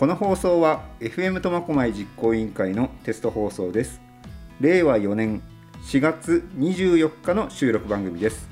[0.00, 4.00] この放送は FM 苫小牧実行委員会のテスト放送です。
[4.58, 5.42] 令和4年
[5.82, 8.48] 4月24日の収録番組です。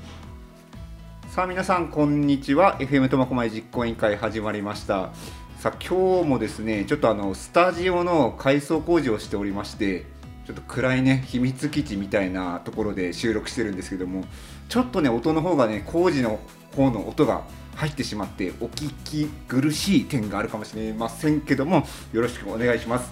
[1.29, 2.77] さあ皆さんこんにちは。
[2.77, 5.09] FM 苫小牧実行委員会始まりました。
[5.57, 10.05] さあ今日もですねちょっとあのスタジオの改装工事をしておりまして
[10.45, 14.23] ちょっと暗いね秘密基地みたいなところで収録してるんですけども
[14.67, 16.39] ちょっとね音の方がね工事の
[16.75, 17.41] 方の音が
[17.79, 23.09] 入ってしまってお聞き苦しい点があるかもしれませんけどもよろしくお願いします。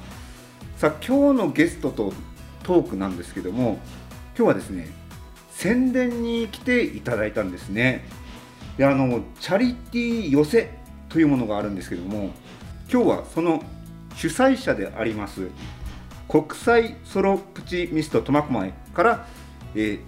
[0.76, 2.12] さあ今日のゲストと
[2.64, 3.80] トークなんですけども
[4.38, 4.90] 今日はですね
[5.52, 8.06] 宣伝に来ていただいたんですね。
[8.78, 10.70] であのチャリティー寄せ
[11.08, 12.32] というものがあるんですけども
[12.92, 13.64] 今日はその
[14.18, 15.48] 主催者であります
[16.28, 19.28] 国際ソロプチミスト苫小牧から、
[19.76, 20.00] えー、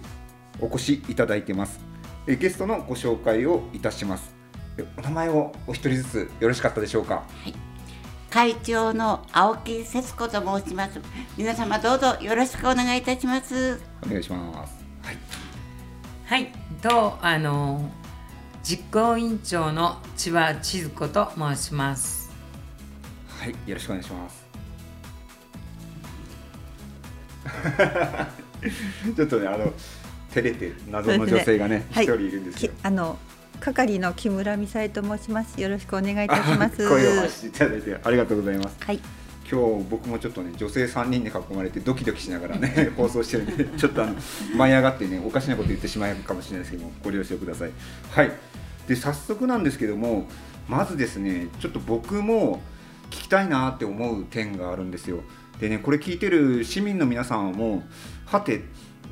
[0.60, 1.80] お越しいただいてます、
[2.26, 4.39] えー、ゲストのご紹介をいたします。
[4.96, 7.14] お名前をお一人ずつよろしかったでしょうか？
[7.14, 7.54] はい。
[8.30, 11.00] 会長の青木節子と申します。
[11.36, 13.80] 皆様どうぞよろしくお願いいたします。
[14.06, 14.84] お願いします。
[15.02, 15.18] はい。
[16.26, 16.52] はい。
[16.80, 17.90] とあの
[18.62, 22.30] 実行委員長の千葉千鶴子と申します。
[23.28, 23.50] はい。
[23.66, 24.46] よろしくお願いします。
[29.16, 29.72] ちょっとねあの
[30.32, 32.72] 照れて謎の女性がね一、ね、人いるんですよ。
[32.82, 33.18] あの
[33.58, 35.60] 係の木村美沙と申します。
[35.60, 36.88] よろしくお願いいたします。
[36.88, 38.76] 声をしていただいてありがとうございます。
[38.80, 39.00] はい。
[39.50, 44.14] 今日僕もちょっとね女性3人で囲まれてドキドキしながらね 放送してるんでちょっとあの
[44.54, 47.70] 舞い上がってねおかしなこと言ってしまうかもしれないですけどもご了承ください。
[48.10, 48.30] はい
[48.86, 50.28] で早速なんですけども
[50.68, 52.62] まずですねちょっと僕も
[53.10, 55.18] 聞きたいなって思う点があるんですよ。
[55.60, 57.82] でねこれ聞いてる市民の皆さんも
[58.26, 58.62] はて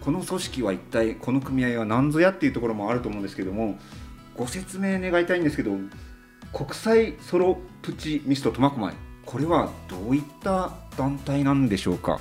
[0.01, 3.79] この組織は一体この組合は何ぞやっていうところもあると思うんですけども
[4.39, 5.73] ご説明願いたいんですけど
[6.53, 12.21] 国際ソロプチミスト苫小牧これはどういった団体なんでしょうか？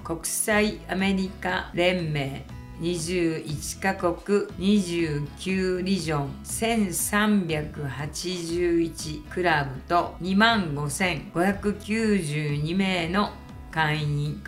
[0.05, 2.60] 国際アメリカ連盟。
[2.81, 13.33] 21カ国29リジョン1381クラブと2万5592名の
[13.71, 14.41] 会員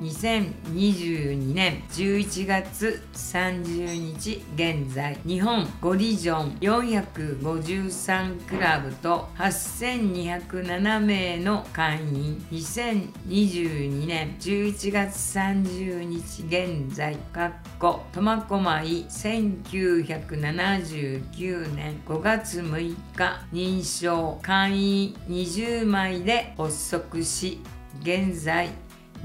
[0.00, 27.62] 2022年11月30日現在日本5リジョン453クラブと8207名の会員2022年11月30日現在かっこ苫小牧1979年5月6日認証会員20枚で発足し
[28.02, 28.68] 現在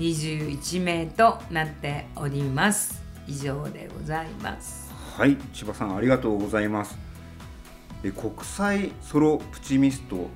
[0.01, 3.00] 21名となっております。
[3.28, 4.91] 以上でございます。
[5.16, 6.97] はい千葉さんありがとうございます。
[8.03, 10.28] え国際ソロプチミスト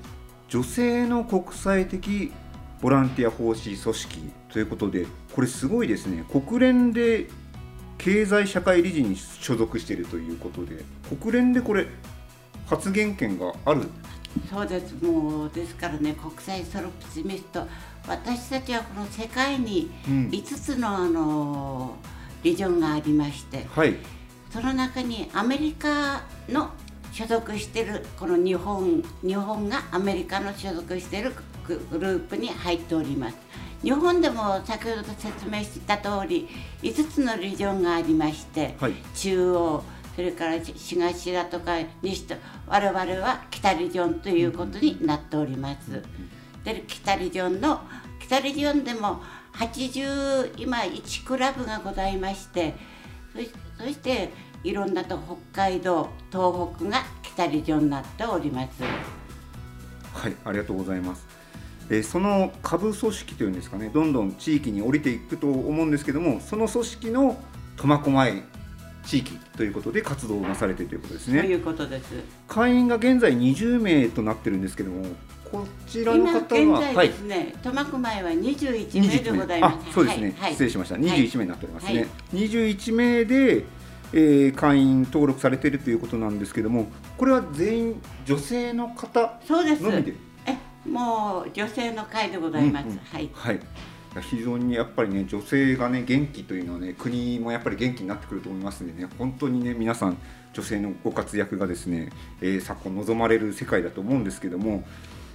[0.50, 2.32] 女性の国際的
[2.80, 6.24] ボランティア奉仕組織ということでこれすごいですね。
[6.32, 7.28] 国連で
[7.98, 10.84] 経済社会理事に所属しているということで
[11.20, 11.88] 国連でこれ
[12.68, 13.90] 発言権がある？
[14.48, 14.94] そうです。
[15.04, 17.66] もうですからね国際ソロプチミスト
[18.08, 21.96] 私たちはこの世界に5つのあの
[22.44, 23.96] リジョンがありまして、はい、
[24.52, 26.70] その中にアメリカの
[27.12, 31.34] 所属しているこの日本日本がアメリカの所属している
[31.68, 33.38] グループに入っております。
[33.82, 36.48] 日本でも先ほど説明した通り
[36.82, 39.84] 5つのリジョンがありまして、はい、中央
[40.16, 42.36] それから東だとか西と
[42.68, 46.02] 我々は北リジョンということになっております。
[46.66, 47.80] で北リジョンの
[48.20, 49.22] 北リジョンでも
[49.54, 52.74] 80今1クラブがございまして
[53.78, 54.32] そして
[54.64, 55.18] いろんなと
[55.54, 58.84] 北海道東北が北リジョンになっております
[60.14, 61.26] はいありがとうございます
[61.90, 67.40] えその下部組織というんですかねどんどん地域に降りていくと思うんですけどもその組織の
[67.78, 68.42] 苫小牧
[69.06, 71.42] 地域ということで活動をなされているということですね。
[71.42, 72.16] ということです。
[72.48, 75.06] 会員が現在20名となってるんですけども、
[75.52, 76.80] こちらの今方は。
[76.80, 79.90] 現在ですね、苫小牧は21名でございます。
[79.90, 80.52] あそうですね、はい。
[80.52, 80.96] 失礼しました。
[80.96, 82.08] 21名になっておりますね、はい。
[82.34, 83.66] 21名で、
[84.14, 86.88] えー会員登録されているということなんですけども
[87.18, 89.84] これは全員女性の方そうです。
[90.46, 90.58] え、
[90.90, 92.86] もう女性の会でございます。
[92.86, 93.00] うんうん。
[93.00, 93.30] はい。
[93.34, 93.60] はい。
[94.22, 100.18] 非常にやっぱりね女性がね元気というのはね国もやっぱり元気になってくると思いますんでね本当にね皆さん
[100.54, 104.86] 女性のご活躍がですね、えー昨今望まれる世界だと思うんですけども、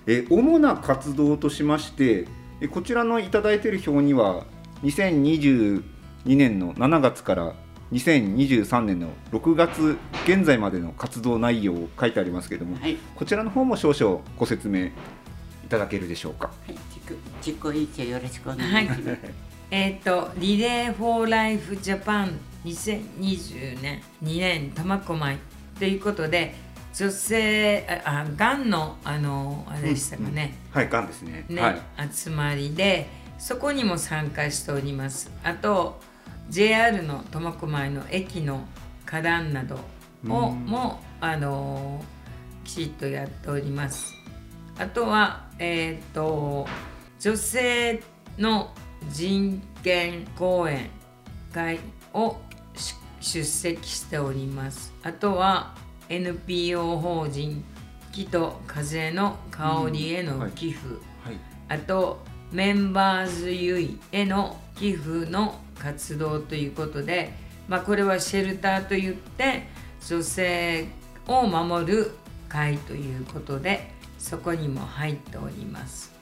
[0.06, 2.26] えー主な活動としまして
[2.60, 4.44] えーこちらのいただいている表には
[4.82, 5.82] 2022
[6.26, 7.54] 年の7月から
[7.92, 12.96] 2023年の6月現在までの活動内容を書いてありますけども、はい。
[13.16, 14.90] こちらの方も少々ご説明い
[15.68, 16.48] ただけるでしょうか？
[16.48, 16.76] はい。
[16.94, 19.02] 実実行委員長よろしくお願いします。
[19.72, 25.38] えっ、とリレー・フォー・ライフ・ジャパン2020年2年苫小牧
[25.78, 26.54] ということで
[26.94, 31.44] 女性ああがんのあのあれでしたかね、はい、がんですね。
[31.48, 31.80] ね、はい。
[32.12, 33.08] 集まりで
[33.38, 35.30] そこにも参加しております。
[35.44, 36.00] あと
[36.48, 38.64] JR の苫小牧の駅の
[39.06, 39.78] 花壇などを
[40.50, 40.66] うん。
[40.66, 42.04] もあの
[42.64, 44.14] きちっとやっております。
[44.78, 46.66] あとはえっ、と
[47.20, 48.02] 女性
[48.38, 48.72] の
[49.10, 50.90] 人権講演
[51.52, 51.78] 会
[52.12, 52.36] を
[52.74, 54.92] し出席しております。
[55.02, 55.74] あとは
[56.10, 57.64] NPO 法人
[58.12, 60.88] 木と風の香りへの寄付、
[61.24, 61.38] はい。
[61.68, 62.18] あと
[62.52, 67.32] メンバーズ優位への寄付の活動ということで、
[67.68, 69.68] まあ、これはシェルターといって
[70.06, 70.88] 女性
[71.28, 72.10] を守る
[72.48, 76.12] 会ということでそこにも入っております。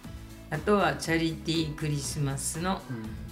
[0.51, 2.81] あとはチャリティークリスマスの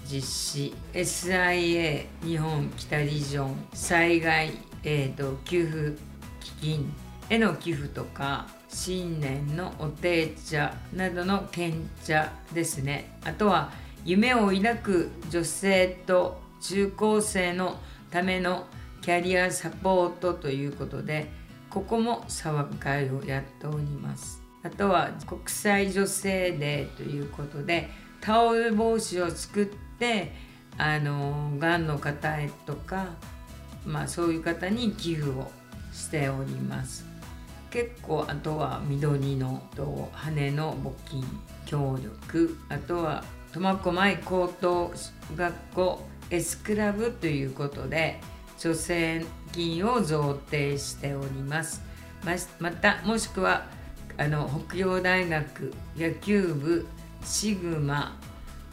[0.06, 0.74] 実施。
[0.94, 6.15] SIA 日本北リジョン災害、えー、と給付
[6.46, 6.94] 基金
[7.28, 13.18] への寄付とか新年のお手茶などの献茶ですね。
[13.24, 13.72] あとは
[14.04, 17.80] 夢を抱く女性と中高生の
[18.12, 18.66] ための
[19.02, 21.28] キャリアサポートということで
[21.68, 24.40] ここも騒ぎ会をやっております。
[24.62, 27.90] あとは国際女性デーということで
[28.20, 29.66] タオル帽子を作っ
[29.98, 30.32] て
[30.78, 33.06] あのがんの方へとか、
[33.84, 35.50] まあ、そういう方に寄付を
[35.96, 37.06] しております。
[37.70, 41.24] 結構あとは緑のと羽の募金
[41.64, 42.56] 協力。
[42.68, 44.92] あとは苫小牧高等
[45.34, 48.20] 学校 S クラブということで
[48.58, 51.82] 助成金を贈呈しております。
[52.24, 53.66] ままたもしくは
[54.18, 56.86] あの北洋大学野球部
[57.24, 58.18] シグマ、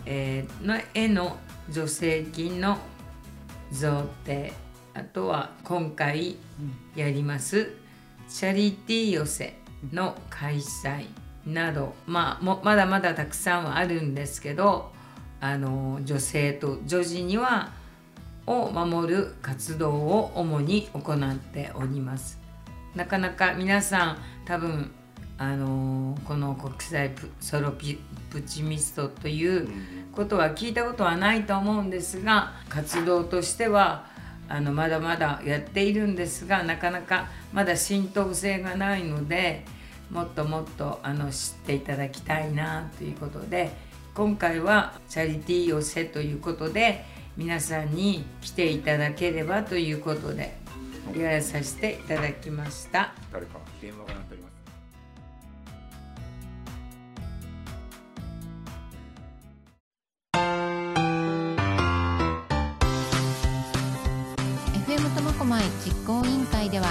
[0.06, 1.38] えーのへの
[1.72, 2.78] 助成金の
[3.72, 4.54] 贈呈
[4.96, 6.38] あとは今回
[6.96, 7.72] やります
[8.30, 9.56] チャリティー寄せ
[9.92, 11.08] の開催
[11.46, 14.92] など、まあ、もまだまだたくさんはあるんですけど
[15.42, 17.72] あの女性と女児には
[18.46, 22.40] を守る活動を主に行っております。
[22.96, 24.92] なかなか皆さん多分
[25.38, 28.00] あのこの国際プソロピ
[28.30, 29.68] プチミストという
[30.12, 34.13] ことは聞いたことはないと思うんですが活動としては
[34.50, 39.66] あのまだまだやっているんですがなかなかまだ浸透性がないので
[40.12, 43.72] もっともっとあの知っていただきたいなということで
[44.14, 47.04] 今回はチャリティー寄せということで
[47.36, 50.56] 皆さんに来ていただければということで
[51.18, 53.14] やらさせていただきました。
[65.84, 66.86] 実行委員会では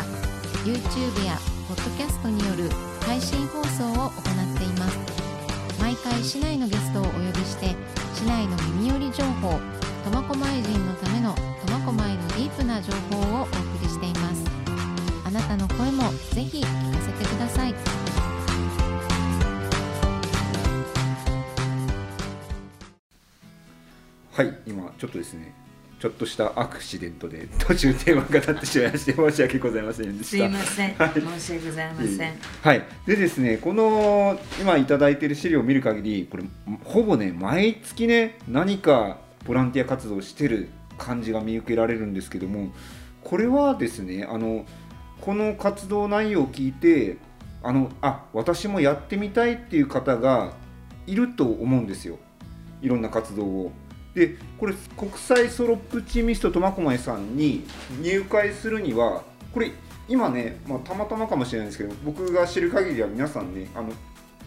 [0.65, 2.69] YouTube やポッドキャストによる
[3.01, 4.99] 配信放送を行っています。
[5.81, 7.75] 毎回市内のゲストをお呼びして
[8.15, 9.59] 市内の耳寄り情報
[10.05, 11.35] 苫小牧人のための
[11.67, 14.45] 苫小牧のディープな情報をお送りしています。
[15.25, 17.75] あなたの声もぜひ聞かせてください。
[24.33, 25.55] はい、今ちょっとですね、
[26.03, 30.31] ちょっとしたアクシデントで途中電話が立ってしまいまして申し訳ございませんでした。
[30.31, 32.35] すいません、はい申し訳ございません。
[32.61, 36.45] はい、でですね、この今いただいている資料を見る限り、これ
[36.83, 42.73] ほぼね毎月ね何かボランティア活動をしてる感じが見受けられるんですけども、
[43.23, 44.67] これはですね、あの
[45.21, 47.19] この活動内容を聞いて、
[47.63, 50.55] あのあ私もやってみたいっていう方が
[51.07, 52.19] いると思うんですよ。
[52.81, 53.73] いろんな活動を。
[54.15, 57.65] でこれ国際ソロプチミスト苫小牧さんに
[58.03, 59.73] 入会するにはこれ
[60.09, 63.93] 今ね、まあ、たまたまかもしれないですけど僕が知る限りは皆さんねあの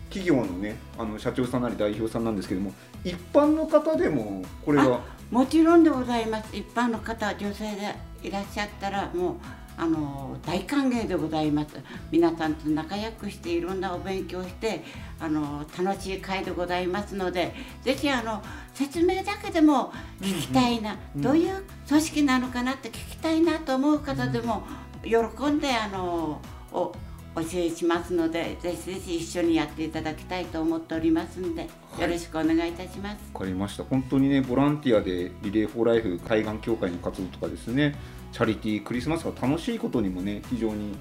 [0.10, 6.56] 企業のねあの社長さんなり代表さんなんですけども一般の方でもこれはもちろんでございます。
[6.56, 9.36] 一般の方女性でいらっしゃったらもう
[9.78, 11.76] あの大歓迎でございます。
[12.12, 14.84] 皆さんと仲良くしていろんなお勉強して
[15.20, 17.54] あの楽しい会でございますので
[17.84, 18.42] ぜひあの
[18.74, 19.92] 説明だけでも
[20.22, 24.64] 聞きたいな、うんどういう組織なのかなって聞きたいなと思う方でも
[25.04, 25.18] 喜
[25.50, 26.42] んであの
[26.72, 26.94] お
[27.36, 32.02] 教えしますのでぜひぜひ一緒にやっていただきたいと思っておりますんで、はい。
[32.02, 33.18] よろしくお願いいたします。
[33.34, 33.84] わかりました。
[33.84, 37.96] 本当にねボランティアでリレー・フォー・ライフ海岸協会の活動とかですね
[38.36, 40.94] チャリティークリスマスが楽しいことにもね非常に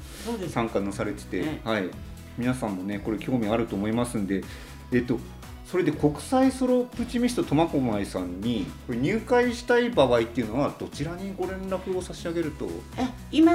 [0.49, 1.61] 参加なされてて、ね。
[1.65, 1.91] はい、
[2.39, 4.45] 皆さんもねこれ興味あると思いますんで
[4.93, 5.19] えっと
[5.67, 12.69] それで国際ソロプチミスト苫小牧さんにこれ入会したい場合っていうのはどちらにご連絡を差し上げると？
[12.97, 13.51] え今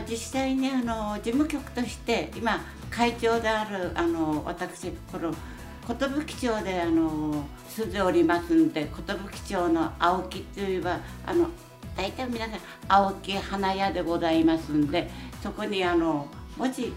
[0.00, 5.32] 自治体にあの事務局として今会長であるあの私この
[5.88, 11.48] 寿町であの住んでおりますんで寿町の青木といえばあの
[11.96, 15.10] 大体皆さん青木花屋でございますんで
[15.42, 16.92] そこにあのもし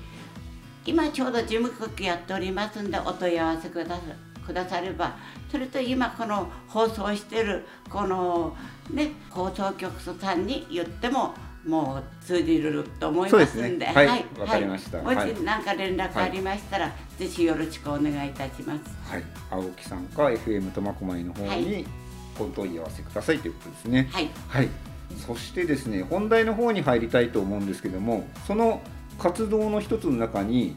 [0.86, 4.01] 今ちょうど事務局やっておりますんでお問い合わせくださ
[4.46, 5.18] くだされば
[5.51, 8.56] それと今この放送してるこの
[8.89, 11.34] ね放送局さんに言っても
[11.66, 13.94] もう通じると思いますんでね。
[13.94, 14.25] はい。
[14.39, 15.01] わかりました。
[15.01, 15.44] もしはい。
[15.44, 19.12] 何か連絡ありましたら、ぜひよろしくお願いいたします。
[19.12, 21.86] はい、青木さんか FM 苫小牧の方はに
[22.39, 24.08] お問い合わせくださいということですね。
[24.12, 24.70] はい、はい、
[25.26, 28.82] そしてですね本題の方に入りたいと思うんですけどもその
[29.20, 30.76] 活動の一つの中に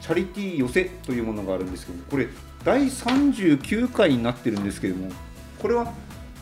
[0.00, 2.28] チャリティー寄せというものがあるんですけどもこれ
[2.64, 5.10] 第39回になってるんですけども
[5.60, 5.92] これは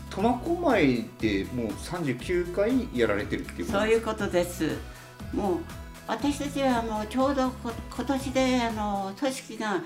[0.09, 4.77] 苫小牧でもう39回やられてるっていうことそういうことです。
[5.33, 5.57] もう
[6.07, 9.81] 私たちはもうちょうどこ今年であの組織が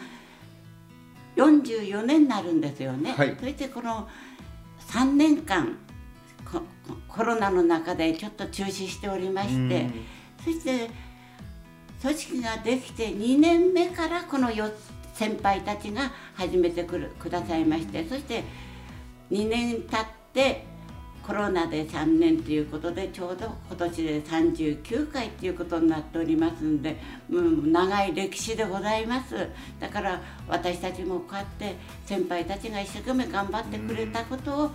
[1.36, 3.14] 44年になるんですよね。
[3.14, 4.08] はいそしてこの
[4.88, 5.78] 3年間
[6.52, 6.62] コ
[7.08, 9.90] コロナの中でちょっと中止しておりまして、
[10.44, 10.90] そして
[12.02, 14.70] 組織ができて2年目からこのよ
[15.14, 18.44] 先輩たちが始めてくるくださいましてそして
[19.32, 20.66] 2年経って
[21.26, 26.98] コロナで3年ということでちょうど今年で39回ということになっておりますんで、
[27.32, 29.48] うん、長い歴史でございます。
[29.80, 34.72] だから私たちもこうやって先輩たちが一生懸命頑張ってくれたことを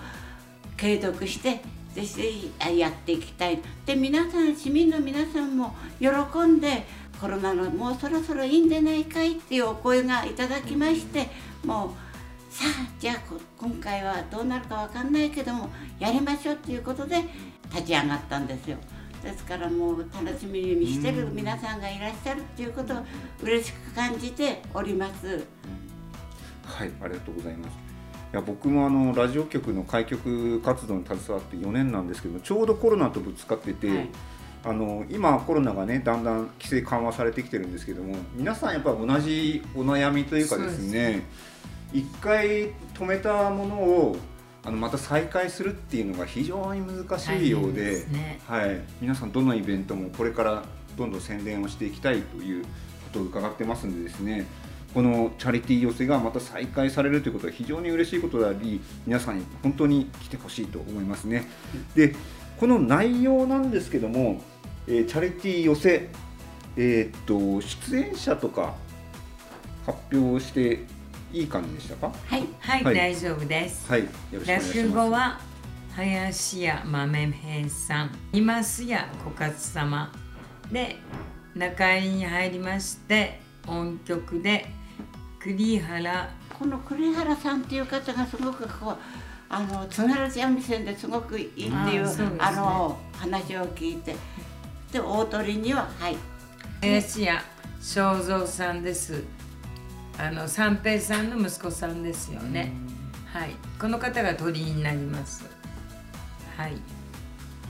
[0.81, 1.61] 継続して
[1.95, 3.59] ぜひぜひあやっていきたい。
[3.85, 6.09] で皆さん市民の皆さんも喜
[6.47, 6.85] んで
[7.21, 11.29] コロナのもうそろそろいいんでないかいっていうお声がいただきまして
[11.67, 11.95] も
[12.51, 15.69] うさあじゃあこ今回はどうなるかわかんないけども
[15.99, 17.25] やりましょうっていうことで
[17.71, 18.79] 立ち上がったんですよ。
[19.23, 22.97] ですからもう楽しみにしてる皆さんがいらっしゃるっていうことを
[23.43, 25.45] 嬉しく感じております。
[26.65, 27.90] はい、ありがとうございます。
[28.33, 34.09] いや僕もあのラジオ局の開局活動に携わって4年なんですけどちょうどコロナとぶつかってて、はい。
[34.63, 41.23] あの今コロナがねだんだん規制緩和されてきてるんですけども皆さんやっぱ同じお悩みというかですね
[41.95, 44.17] 一回止めたものを
[44.63, 48.41] あのまた再開するっていうのが非常に難しいようでね。
[48.47, 50.63] はい、皆さんどのイベントもこれから
[50.97, 52.69] どんどん宣伝をしていきたいというこ
[53.13, 54.47] とを伺ってますんでですね
[54.93, 61.49] このチャリティー寄せがまた再開されるということは非常に嬉しいことであり皆さんに本当に来てほしいと思いますね。
[61.95, 62.15] で
[62.59, 64.43] この内容なんですけども、
[64.87, 66.09] えーチャリティー寄せ、
[66.77, 68.75] えーっと出演者とか
[69.87, 70.85] 発表して
[71.33, 72.13] いい感じでしたか？
[72.27, 73.89] はいはい、はい大丈夫です。
[73.89, 74.79] はいよろしくお願いします。
[74.83, 75.41] 落語は
[75.95, 80.13] 林家豆平さん、いますや小勝様
[80.73, 80.97] で
[81.55, 84.67] 中居に入りまして音曲で
[85.41, 88.97] 栗原この栗原さんっていう方がすごくこう
[89.49, 94.15] あの津軽三味線ですごくいいっていうあうねあの話を聞いて
[94.93, 96.17] で大鳥にははい
[96.83, 97.43] 林家
[97.81, 99.25] 正蔵さんです。
[100.19, 102.73] あの三平さんの息子さんですよね。
[103.33, 105.45] はい、この方が鳥になります。
[106.57, 106.75] はい。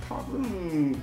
[0.09, 1.01] 多分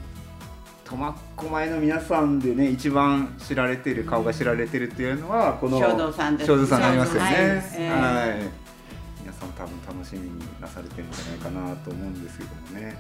[0.88, 7.30] 苫小牧の皆さんでね一番知られてる顔が知られてるっていうのはこの正蔵さんです正蔵さんになりますよね。
[7.30, 7.36] はい。
[7.36, 8.30] はい。
[8.30, 8.68] ええ
[9.22, 12.98] 皆さん多分楽しみになされてるんじゃないかなと思うんですけどもね。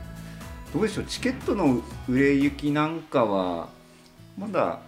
[0.73, 3.69] どうでしょうチケットの売れ行きなんかは
[4.37, 4.79] まだ？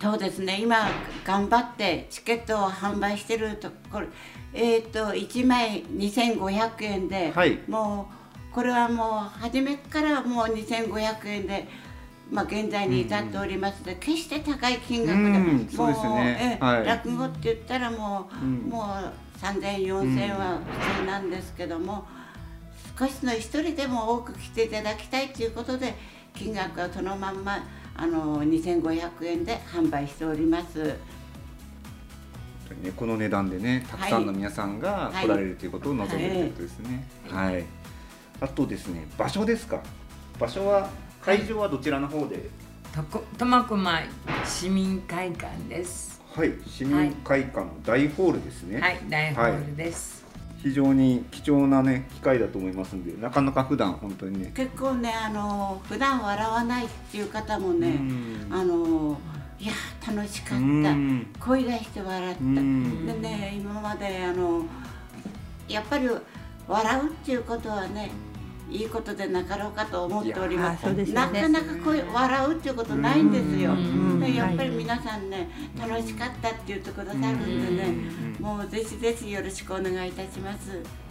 [0.00, 0.60] そうですね。
[0.60, 0.88] 今
[1.24, 4.06] 頑張ってチケットを販売してるところ。
[4.54, 7.58] えっ、と1枚2500円で、はい。
[7.66, 11.66] もうこれはもう初めからもう2500円で
[12.30, 15.28] まあ、現在に至っておりますので、決して高い金額で、う
[15.64, 22.06] んそうですねえはい落語って言ったらもう、うんもう3000、4000は普通なんですけども、
[22.98, 25.94] 少しの一人でも多く来ていただきたいということで
[26.34, 27.58] 金額はそのまんま
[27.94, 30.82] あの2500円で販売しております。
[32.82, 37.08] ねこの値段でねたくさんの皆さんが来られるということを望んでいるということですね。
[37.28, 37.64] はい。
[38.40, 39.80] あとですね場所ですか？
[40.38, 40.90] 場所は
[41.26, 42.48] 会場はどちらの方で？
[42.94, 44.08] とこ苫小牧
[44.44, 46.22] 市民会館です。
[46.32, 48.80] はい、市民会館の大ホールですね。
[48.80, 49.00] はい。
[49.08, 50.24] 大ホールです、
[50.58, 54.52] 非常に貴重なね機会だと思いますんで、なかなか普段本当にね。
[54.54, 58.48] 結構ねあの普段笑わないっていう方もね、うん。
[58.48, 59.18] あの
[59.58, 59.72] いや
[60.06, 61.26] 楽しかっうたん。
[61.40, 63.04] 声出して笑った、うん。
[63.04, 64.64] でね今まであの
[65.68, 66.08] やっぱり
[66.68, 68.12] 笑うっていうことはね
[68.70, 70.82] いいことでなかろうかと思っております。
[70.82, 71.04] すよね。
[71.12, 73.76] なかなかこう笑うっていうことないんですよ。
[74.34, 77.94] やっぱり皆さんね楽しかったって言ってくださるんでね
[78.38, 78.44] うん。
[78.44, 81.05] もうぜひぜひよろしくお願いいたします。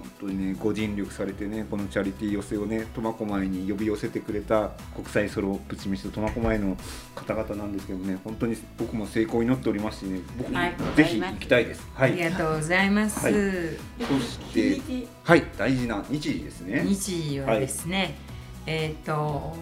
[0.00, 6.76] 本当にねご尽力されてねこのチャリティー寄せをね苫小牧に呼び寄せてくれた国際ソロプチミスト苫小牧の
[7.14, 11.86] 方々なんですけどね本当に僕も成功を祈っておりますしね僕もはいぜひ行きたいです。
[11.94, 12.14] はあい。
[12.14, 13.32] りがとうございます、はい。
[13.32, 13.38] そ
[14.20, 16.82] してはい大事な日時ですね。
[16.84, 18.16] 日時はですね、
[18.66, 19.54] えっ、と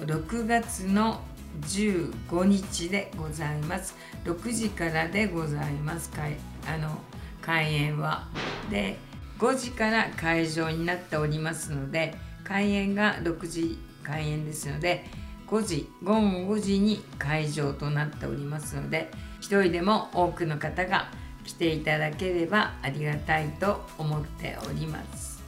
[0.00, 1.20] 6月の
[1.62, 3.94] 15日でございます。
[4.24, 6.10] 6時からでございます。
[6.10, 6.36] 開
[6.66, 6.98] あの
[7.42, 8.26] 開演は。
[8.70, 8.96] で
[9.38, 12.14] 5時から会場になっておりますので
[12.44, 15.04] 開演が6時開演ですので
[15.46, 16.20] 5時午後
[16.56, 19.10] 5時に会場となっておりますので
[19.40, 21.08] 一人でも多くの方が
[21.44, 25.42] 来ていただければありがたいと思っております。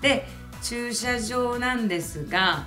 [0.00, 0.26] で
[0.62, 2.66] 駐車場なんですが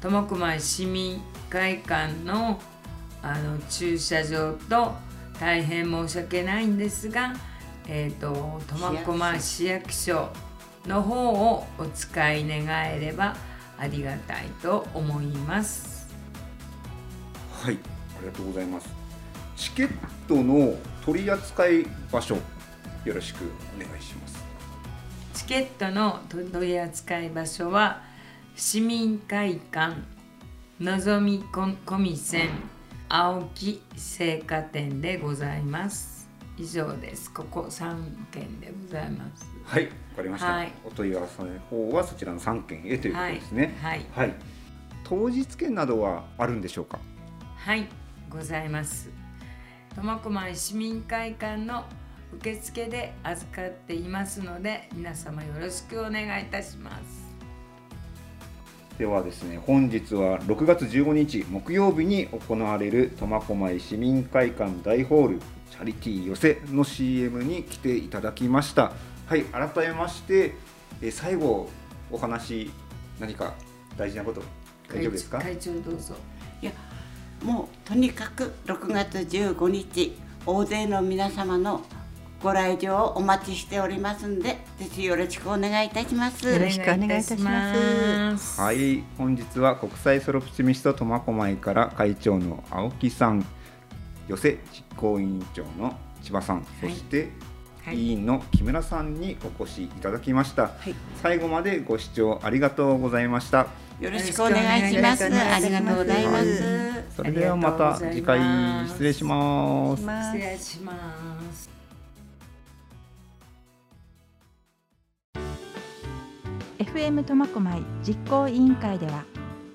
[0.00, 1.20] 苫小牧市民
[1.50, 2.60] 会館の
[3.22, 4.94] あの駐車場と
[5.40, 7.34] 大変申し訳ないんですが、
[7.88, 10.28] えー、と苫小牧市役所
[10.86, 13.36] の方をお使い願えれば
[13.78, 16.08] ありがたいと思います。
[17.62, 17.78] はい、
[18.18, 18.88] ありがとうございます。
[19.56, 19.90] チケッ
[20.28, 22.36] トの取り扱い場所
[23.04, 23.44] よろしく
[23.76, 24.44] お願いします。
[25.34, 28.02] チケットの取り扱い場所は
[28.56, 29.96] 市民会館
[30.80, 32.48] のぞみ込み線
[33.08, 33.82] 青木
[34.18, 36.15] 青果店でございます
[36.56, 40.52] 以上ですここ3件でございますはい、わかりました。
[40.52, 43.76] はいお問い合わせの方はそちらの3件へということですね。
[43.82, 44.34] はいはい。
[45.04, 46.98] 当日券などはあるんでしょうか？
[47.56, 47.86] はい
[48.30, 49.10] ございます
[49.94, 51.84] 苫小牧市民会館の
[52.32, 57.25] 受付で預かっていますので皆様よろしくお願いいたします
[58.98, 65.38] ではですね、本日は6月15日木曜日に行われる苫小牧市民会館大ホール
[65.70, 68.92] チャリティー寄せの CM に来ていただきました。
[69.26, 70.54] はい、改めまして、
[71.02, 71.68] え最後
[72.10, 72.70] お話
[73.20, 73.52] 何か
[73.98, 74.40] 大事なこと
[74.88, 75.38] 大丈夫ですか？
[75.40, 76.14] 会長どうぞ
[76.62, 76.72] いや
[77.42, 81.82] もうとにかく6月15日大勢の皆様の
[82.42, 86.46] ご来場をお待ちしておりますんでぜひよろしくお願いいたします。
[86.46, 93.44] よろしくお願いいたしますすはい、本日は国際ソロプチミスト苫小牧から会長の青木さん、
[94.28, 97.30] 寄せ実行委員長の千葉さん、そして
[97.84, 100.62] はい委員の木村さんにお越しいただきました。
[100.62, 103.66] はい最後までご視聴ありがとうございました。
[104.00, 105.22] よろしくお願いします。
[105.24, 107.16] よろしくお願いしますありがとうございます。
[107.16, 108.40] それではまた次回
[108.88, 110.02] 失礼します。
[110.02, 110.92] 失礼しま
[111.52, 111.75] す。
[116.96, 119.24] FM 苫小牧実行委員会では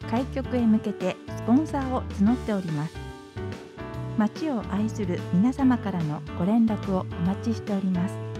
[0.10, 2.96] 開局へ向けてスポンサーを募っております。
[4.18, 8.31] 町を愛する皆様からのご連絡をお待ちしております。